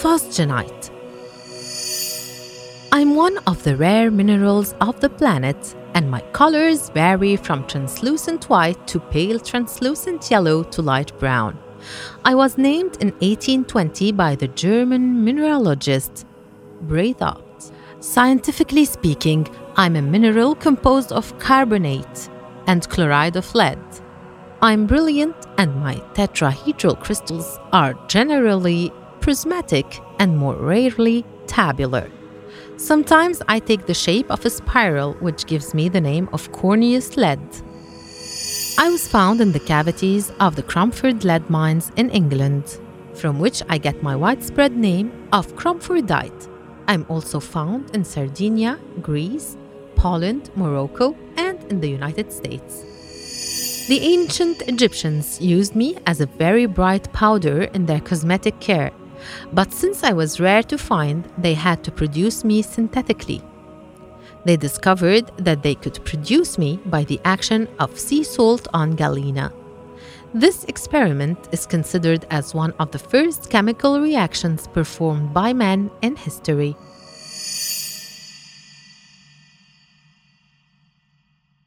phosgenite. 0.00 0.90
I'm 2.92 3.16
one 3.16 3.38
of 3.48 3.64
the 3.64 3.76
rare 3.76 4.12
minerals 4.12 4.72
of 4.80 5.00
the 5.00 5.10
planet, 5.10 5.74
and 5.94 6.08
my 6.08 6.20
colors 6.32 6.88
vary 6.90 7.34
from 7.34 7.66
translucent 7.66 8.48
white 8.48 8.86
to 8.86 9.00
pale 9.00 9.40
translucent 9.40 10.30
yellow 10.30 10.62
to 10.62 10.82
light 10.82 11.18
brown. 11.18 11.58
I 12.24 12.36
was 12.36 12.56
named 12.56 12.96
in 13.00 13.08
1820 13.18 14.12
by 14.12 14.36
the 14.36 14.46
German 14.46 15.24
mineralogist 15.24 16.24
Breithaupt. 16.86 17.72
Scientifically 17.98 18.84
speaking, 18.84 19.48
I'm 19.76 19.96
a 19.96 20.02
mineral 20.02 20.54
composed 20.54 21.10
of 21.10 21.36
carbonate 21.40 22.28
and 22.68 22.88
chloride 22.88 23.34
of 23.34 23.52
lead. 23.52 23.80
I'm 24.62 24.86
brilliant, 24.86 25.36
and 25.56 25.74
my 25.76 25.96
tetrahedral 26.14 27.00
crystals 27.00 27.58
are 27.72 27.94
generally 28.06 28.92
prismatic 29.28 30.00
and 30.20 30.38
more 30.38 30.56
rarely 30.56 31.22
tabular. 31.46 32.10
Sometimes 32.78 33.42
I 33.46 33.58
take 33.58 33.84
the 33.84 33.92
shape 33.92 34.30
of 34.30 34.42
a 34.46 34.48
spiral, 34.48 35.12
which 35.20 35.44
gives 35.44 35.74
me 35.74 35.90
the 35.90 36.00
name 36.00 36.30
of 36.32 36.50
corneous 36.50 37.14
lead. 37.18 37.38
I 38.78 38.88
was 38.88 39.06
found 39.06 39.42
in 39.42 39.52
the 39.52 39.60
cavities 39.60 40.32
of 40.40 40.56
the 40.56 40.62
Cromford 40.62 41.24
lead 41.24 41.50
mines 41.50 41.92
in 41.96 42.08
England, 42.08 42.80
from 43.12 43.38
which 43.38 43.62
I 43.68 43.76
get 43.76 44.02
my 44.02 44.16
widespread 44.16 44.74
name 44.74 45.28
of 45.30 45.54
Cromfordite. 45.56 46.48
I'm 46.86 47.04
also 47.10 47.38
found 47.38 47.94
in 47.94 48.04
Sardinia, 48.04 48.78
Greece, 49.02 49.58
Poland, 49.94 50.50
Morocco, 50.56 51.14
and 51.36 51.62
in 51.64 51.82
the 51.82 51.90
United 51.90 52.32
States. 52.32 53.86
The 53.88 54.00
ancient 54.00 54.62
Egyptians 54.68 55.38
used 55.38 55.74
me 55.74 55.98
as 56.06 56.22
a 56.22 56.32
very 56.44 56.64
bright 56.64 57.12
powder 57.12 57.64
in 57.74 57.84
their 57.84 58.00
cosmetic 58.00 58.58
care 58.60 58.90
but 59.52 59.72
since 59.72 60.04
I 60.04 60.12
was 60.12 60.40
rare 60.40 60.62
to 60.64 60.78
find, 60.78 61.28
they 61.38 61.54
had 61.54 61.82
to 61.84 61.90
produce 61.90 62.44
me 62.44 62.62
synthetically. 62.62 63.42
They 64.44 64.56
discovered 64.56 65.30
that 65.36 65.62
they 65.62 65.74
could 65.74 66.04
produce 66.04 66.58
me 66.58 66.78
by 66.86 67.04
the 67.04 67.20
action 67.24 67.68
of 67.78 67.98
sea 67.98 68.22
salt 68.22 68.68
on 68.72 68.96
galena. 68.96 69.52
This 70.34 70.64
experiment 70.64 71.38
is 71.52 71.66
considered 71.66 72.26
as 72.30 72.54
one 72.54 72.72
of 72.78 72.90
the 72.90 72.98
first 72.98 73.50
chemical 73.50 74.00
reactions 74.00 74.66
performed 74.68 75.32
by 75.32 75.52
man 75.52 75.90
in 76.02 76.16
history. 76.16 76.76